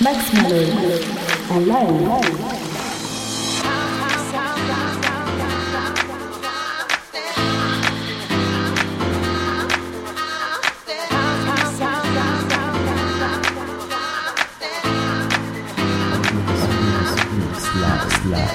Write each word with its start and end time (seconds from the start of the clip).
Max 0.00 0.32
Malone 0.32 0.70
en 1.50 1.66
live. 1.66 1.88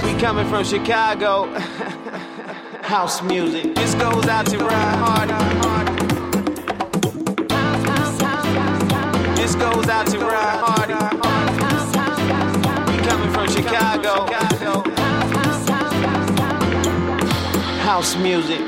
We 0.04 0.20
coming 0.21 0.48
from 0.48 0.64
Chicago. 0.64 1.46
House 2.84 3.21
music. 3.21 3.75
This 3.75 3.96
goes 3.96 4.28
out 4.28 4.46
to 4.46 4.57
Ryan 4.60 5.00
Hardy. 5.00 5.34
This 9.36 9.55
goes 9.55 9.88
out 9.90 10.08
to 10.08 10.20
Ryan 10.20 10.62
House 17.94 18.16
music. 18.18 18.60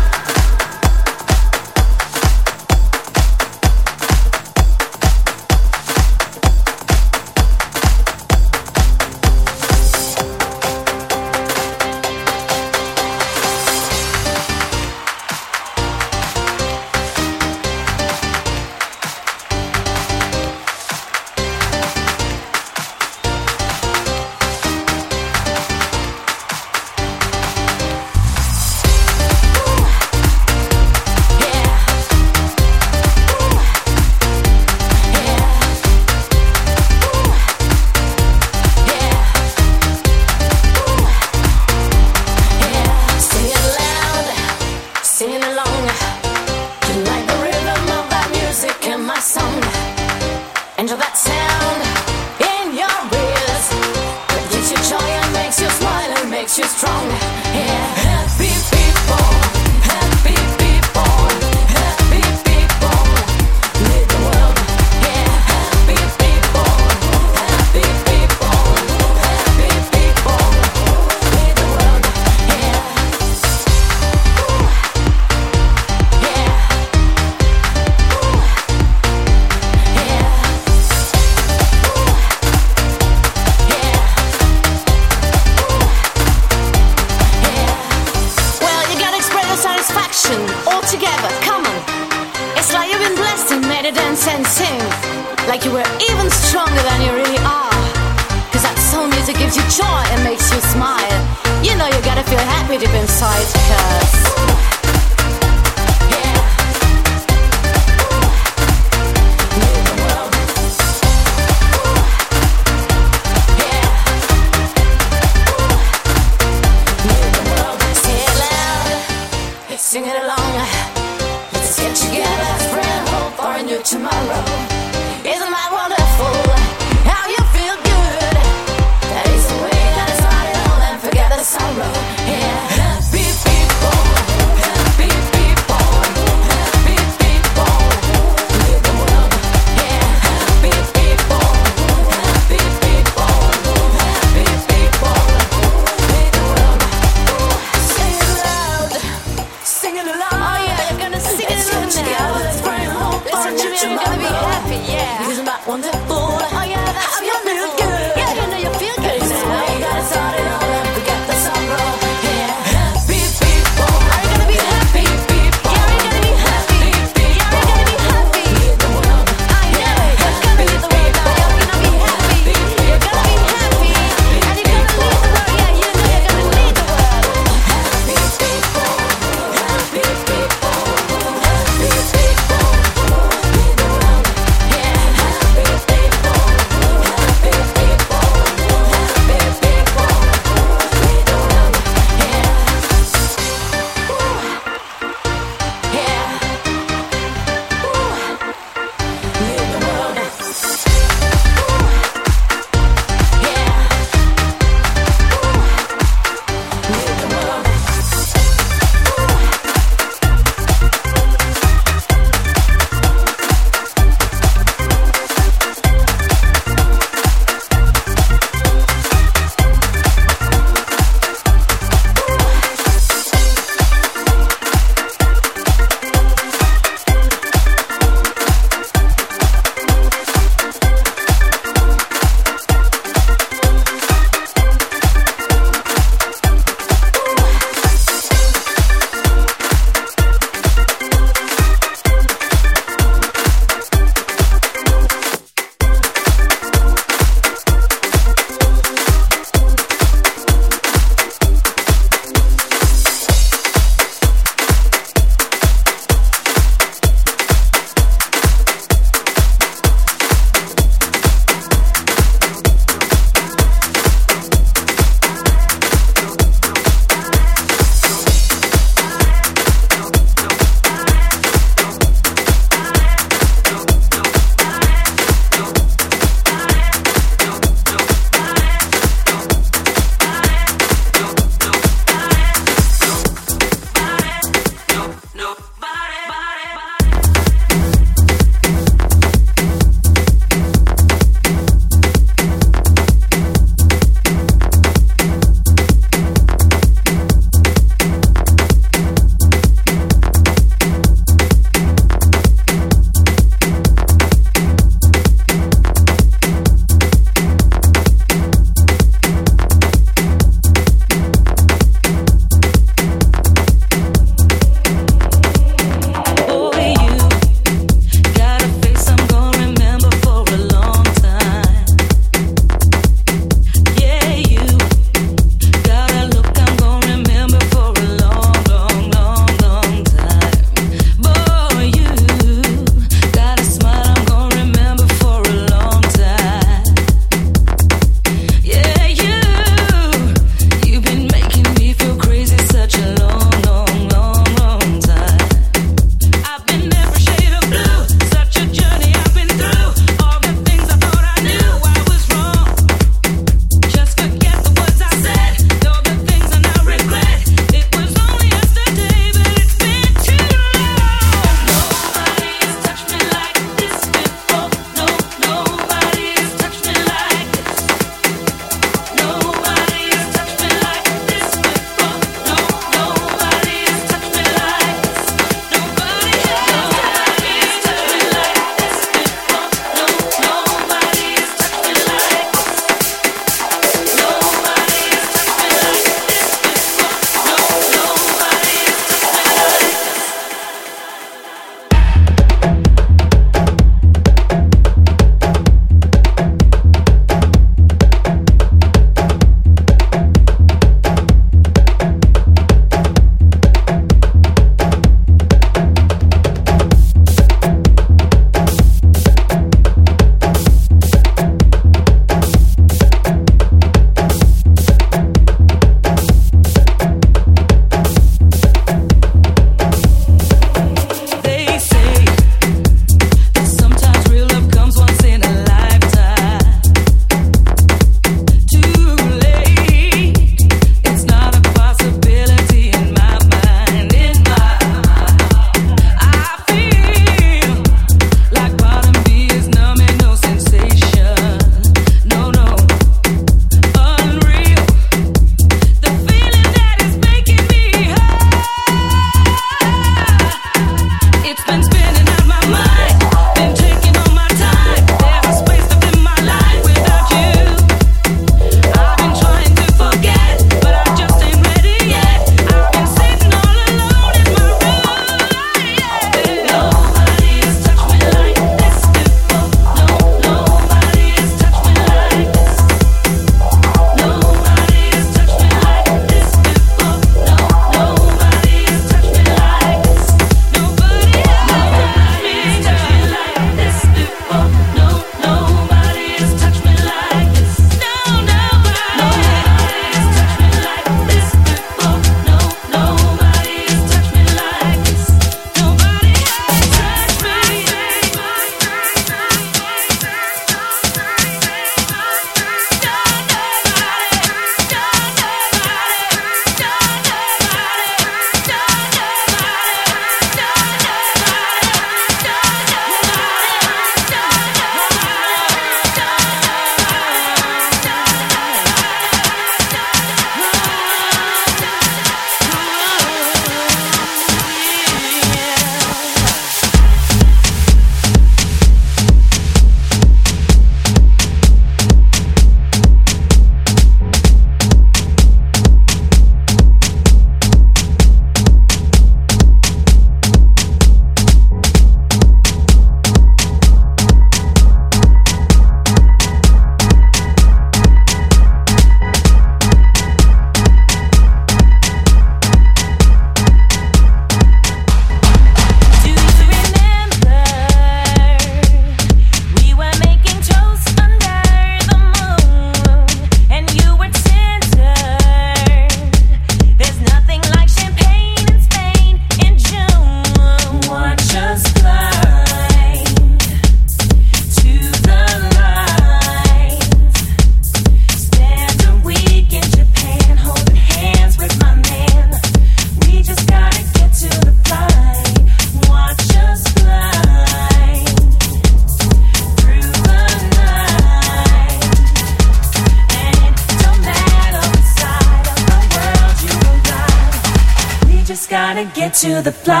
The 599.63 599.71
flight. 599.71 600.00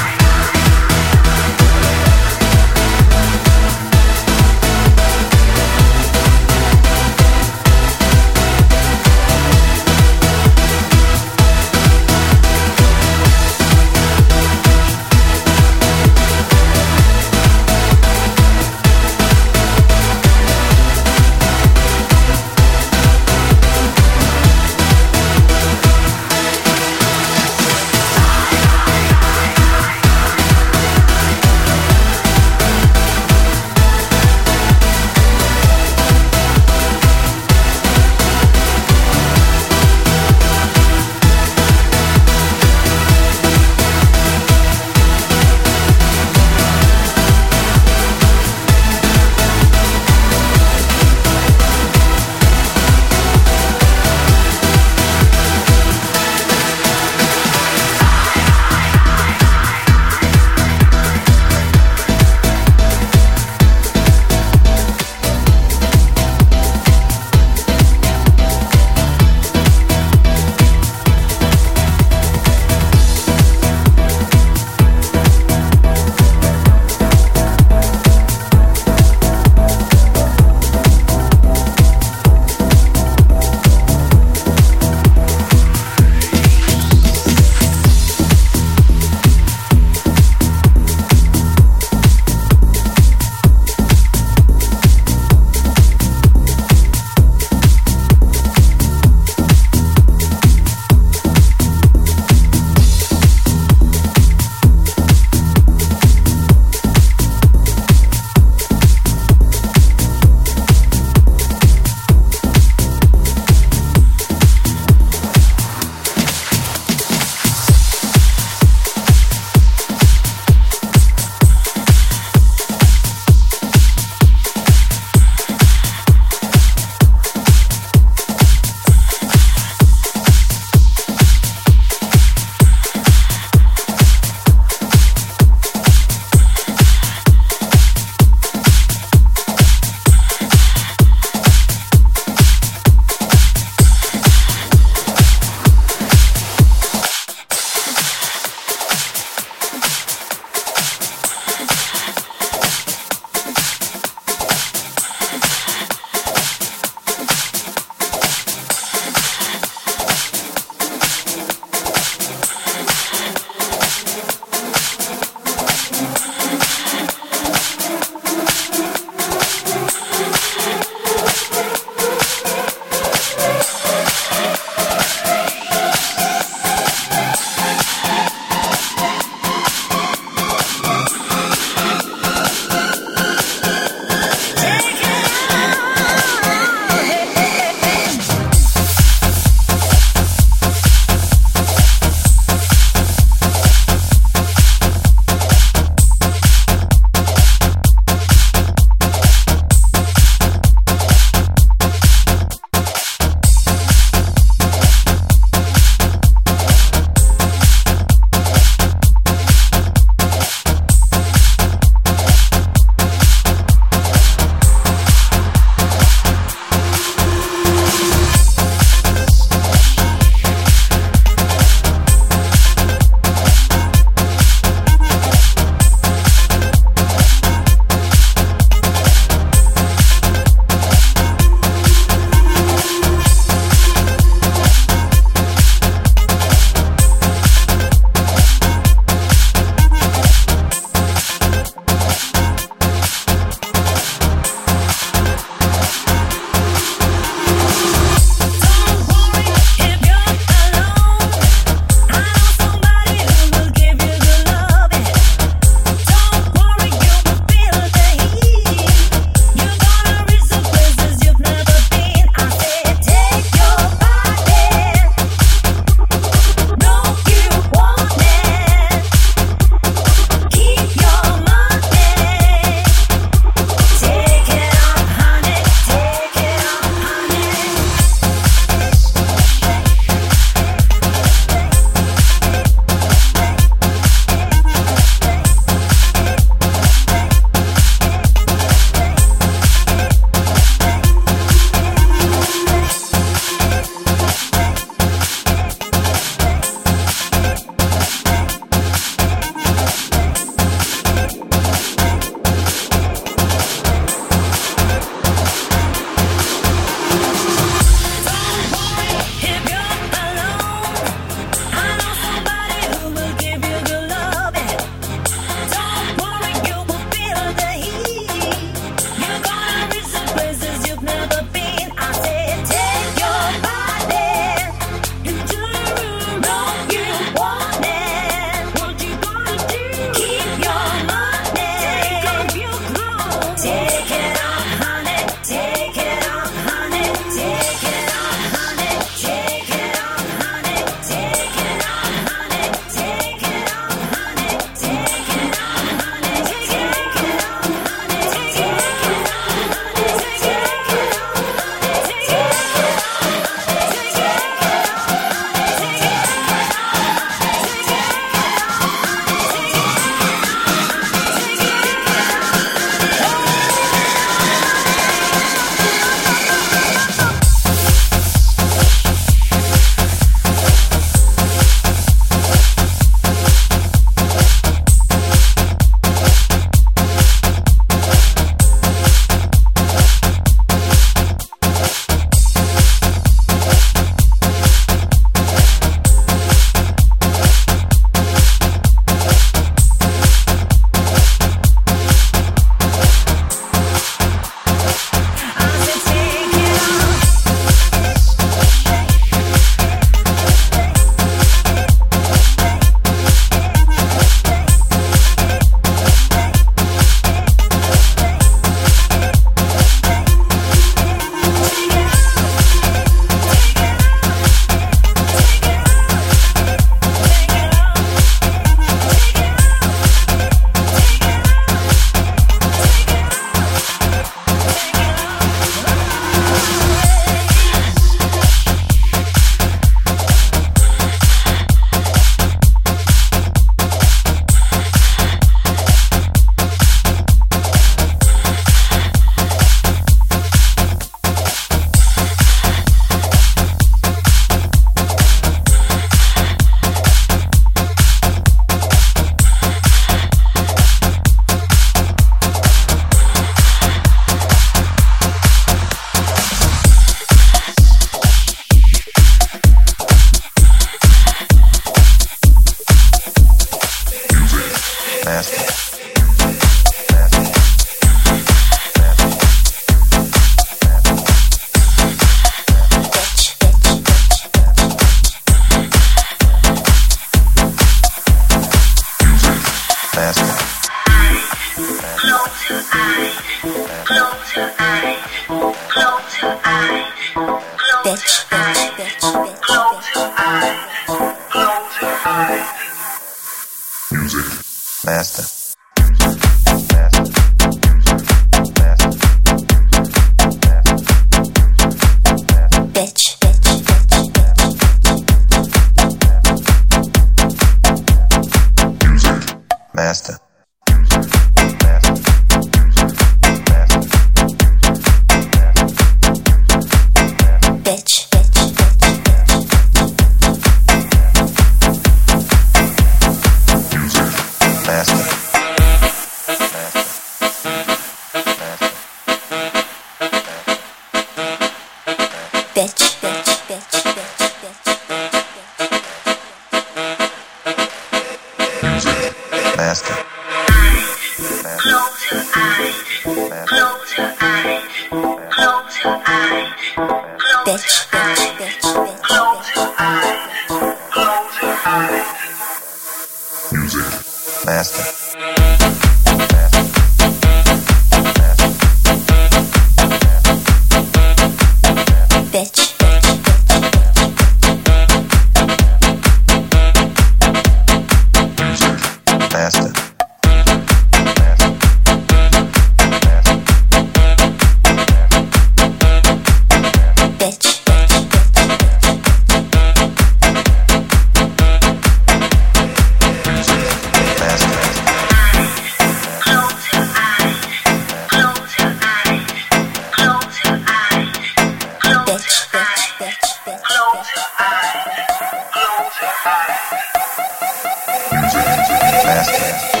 faster. 598.53 600.00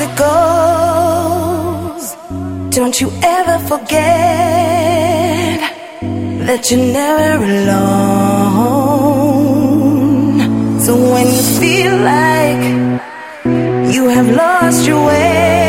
it 0.00 0.16
goes. 0.16 2.04
Don't 2.74 3.00
you 3.00 3.10
ever 3.22 3.58
forget 3.70 5.60
that 6.46 6.70
you're 6.70 6.86
never 6.92 7.44
alone. 7.44 8.40
So 10.80 10.92
when 11.12 11.26
you 11.26 11.42
feel 11.60 11.96
like 12.14 12.64
you 13.94 14.08
have 14.08 14.28
lost 14.30 14.86
your 14.86 15.06
way. 15.06 15.63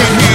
Go! 0.00 0.30